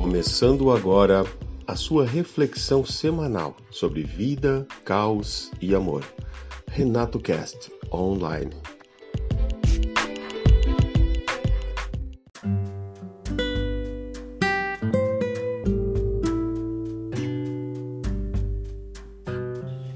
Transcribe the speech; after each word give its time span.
Começando 0.00 0.70
agora 0.70 1.24
a 1.66 1.76
sua 1.76 2.06
reflexão 2.06 2.86
semanal 2.86 3.54
sobre 3.70 4.02
vida, 4.02 4.66
caos 4.82 5.52
e 5.60 5.74
amor. 5.74 6.02
Renato 6.66 7.20
Cast 7.20 7.70
Online. 7.92 8.50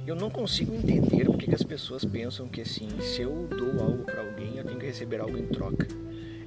Eu 0.07 0.15
não 0.15 0.29
consigo 0.29 0.75
entender 0.75 1.25
porque 1.25 1.47
que 1.47 1.55
as 1.55 1.63
pessoas 1.63 2.05
pensam 2.05 2.47
que 2.47 2.61
assim, 2.61 2.89
se 3.01 3.23
eu 3.23 3.49
dou 3.49 3.83
algo 3.83 4.05
para 4.05 4.21
alguém, 4.21 4.59
eu 4.59 4.65
tenho 4.65 4.79
que 4.79 4.87
receber 4.87 5.19
algo 5.19 5.39
em 5.39 5.47
troca. 5.47 5.89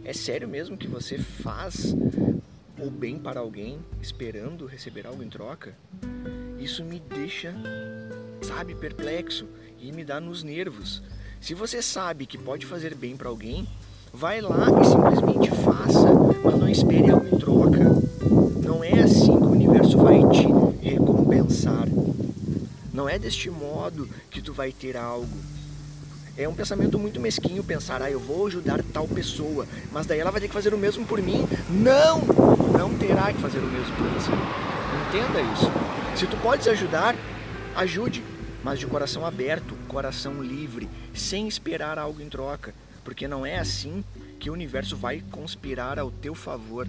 É 0.05 0.13
sério 0.13 0.47
mesmo 0.47 0.77
que 0.77 0.87
você 0.87 1.17
faz 1.17 1.95
o 2.79 2.89
bem 2.89 3.17
para 3.17 3.39
alguém 3.39 3.79
esperando 4.01 4.65
receber 4.65 5.07
algo 5.07 5.23
em 5.23 5.29
troca? 5.29 5.75
Isso 6.59 6.83
me 6.83 6.99
deixa, 6.99 7.55
sabe, 8.41 8.75
perplexo 8.75 9.47
e 9.79 9.91
me 9.91 10.03
dá 10.03 10.19
nos 10.19 10.43
nervos. 10.43 11.01
Se 11.41 11.53
você 11.53 11.81
sabe 11.81 12.25
que 12.25 12.37
pode 12.37 12.65
fazer 12.65 12.95
bem 12.95 13.15
para 13.15 13.29
alguém, 13.29 13.67
vai 14.13 14.41
lá 14.41 14.67
e 14.81 14.85
simplesmente 14.85 15.49
faça, 15.63 16.13
mas 16.43 16.55
não 16.55 16.67
espere 16.67 17.09
algo 17.09 17.27
em 17.27 17.39
troca. 17.39 17.83
Não 18.63 18.83
é 18.83 18.99
assim 19.01 19.37
que 19.37 19.45
o 19.45 19.51
universo 19.51 19.97
vai 19.97 20.19
te 20.29 20.47
recompensar. 20.87 21.87
Não 22.93 23.07
é 23.07 23.17
deste 23.17 23.49
modo 23.49 24.07
que 24.29 24.41
tu 24.41 24.53
vai 24.53 24.71
ter 24.71 24.97
algo. 24.97 25.27
É 26.37 26.47
um 26.47 26.53
pensamento 26.53 26.99
muito 26.99 27.19
mesquinho 27.19 27.63
pensar, 27.63 27.99
ah, 27.99 28.11
eu 28.11 28.19
vou 28.19 28.45
ajudar 28.45 28.83
tal 28.93 29.07
pessoa, 29.07 29.65
mas 29.91 30.05
daí 30.05 30.19
ela 30.19 30.29
vai 30.29 30.39
ter 30.39 30.47
que 30.47 30.53
fazer 30.53 30.71
o 30.71 30.77
mesmo 30.77 31.03
por 31.03 31.19
mim. 31.19 31.47
Não! 31.67 32.21
Não 32.77 32.95
terá 32.95 33.33
que 33.33 33.41
fazer 33.41 33.57
o 33.57 33.65
mesmo 33.65 33.95
por 33.95 34.07
você. 34.09 34.31
Entenda 35.07 35.41
isso. 35.53 35.71
Se 36.15 36.27
tu 36.27 36.37
podes 36.37 36.67
ajudar, 36.67 37.15
ajude, 37.75 38.23
mas 38.63 38.77
de 38.77 38.85
coração 38.85 39.25
aberto, 39.25 39.75
coração 39.87 40.43
livre, 40.43 40.87
sem 41.11 41.47
esperar 41.47 41.97
algo 41.97 42.21
em 42.21 42.29
troca, 42.29 42.71
porque 43.03 43.27
não 43.27 43.43
é 43.43 43.57
assim 43.57 44.03
que 44.39 44.51
o 44.51 44.53
universo 44.53 44.95
vai 44.95 45.23
conspirar 45.31 45.97
ao 45.97 46.11
teu 46.11 46.35
favor. 46.35 46.87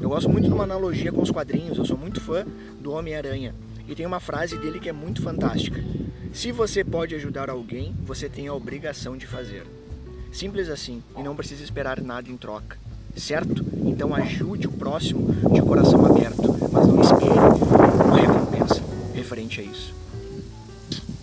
Eu 0.00 0.08
gosto 0.08 0.28
muito 0.28 0.46
de 0.46 0.54
uma 0.54 0.62
analogia 0.62 1.10
com 1.10 1.20
os 1.20 1.32
quadrinhos, 1.32 1.78
eu 1.78 1.84
sou 1.84 1.98
muito 1.98 2.20
fã 2.20 2.46
do 2.78 2.92
Homem-Aranha. 2.92 3.54
E 3.88 3.94
tem 3.94 4.06
uma 4.06 4.20
frase 4.20 4.56
dele 4.58 4.80
que 4.80 4.88
é 4.88 4.92
muito 4.92 5.22
fantástica. 5.22 5.82
Se 6.32 6.50
você 6.50 6.82
pode 6.82 7.14
ajudar 7.14 7.50
alguém, 7.50 7.94
você 8.04 8.28
tem 8.28 8.48
a 8.48 8.54
obrigação 8.54 9.16
de 9.16 9.26
fazer. 9.26 9.64
Simples 10.32 10.68
assim, 10.68 11.02
e 11.16 11.22
não 11.22 11.36
precisa 11.36 11.62
esperar 11.62 12.00
nada 12.00 12.28
em 12.30 12.36
troca. 12.36 12.76
Certo? 13.16 13.64
Então 13.84 14.14
ajude 14.14 14.66
o 14.66 14.72
próximo 14.72 15.32
de 15.52 15.62
coração 15.62 16.04
aberto, 16.04 16.56
mas 16.72 16.86
não 16.88 17.00
espere 17.00 17.30
uma 18.04 18.16
recompensa 18.16 18.82
referente 19.14 19.60
a 19.60 19.64
isso. 19.64 19.94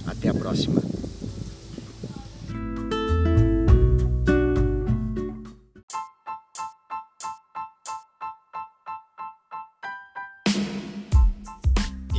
Até 0.08 0.30
a 0.30 0.34
próxima. 0.34 0.82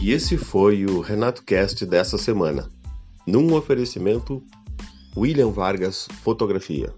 E 0.03 0.11
esse 0.11 0.37
foi 0.37 0.85
o 0.85 1.01
Renato 1.01 1.45
Cast 1.45 1.87
dessa 1.87 2.19
semana, 2.19 2.69
num 3.25 3.55
oferecimento 3.55 4.43
William 5.17 5.53
Vargas 5.53 6.09
Fotografia. 6.25 6.93